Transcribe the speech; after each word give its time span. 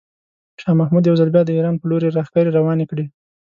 شاه 0.61 0.75
محمود 0.81 1.03
یو 1.05 1.19
ځل 1.19 1.29
بیا 1.35 1.43
د 1.45 1.49
ایران 1.55 1.75
په 1.77 1.85
لوري 1.89 2.07
لښکرې 2.17 2.51
روانې 2.57 2.85
کړې. 2.91 3.05